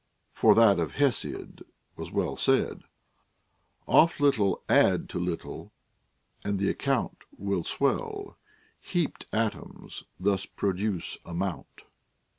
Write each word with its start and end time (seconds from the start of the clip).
For 0.33 0.55
that 0.55 0.79
of 0.79 0.93
Hesiod 0.95 1.61
Avas 1.95 2.11
well 2.11 2.35
said,— 2.35 2.85
Oft 3.97 4.19
little 4.19 4.63
add 4.67 5.07
to 5.09 5.19
little, 5.19 5.73
and 6.43 6.59
tiic 6.59 6.71
account 6.71 7.19
Will 7.37 7.63
swell: 7.63 8.35
lieapt 8.91 9.27
atoms 9.31 10.05
thus 10.19 10.47
produce 10.47 11.19
a 11.23 11.35
mount. 11.35 11.81